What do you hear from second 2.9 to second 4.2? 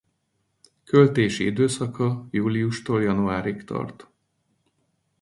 januárig tart.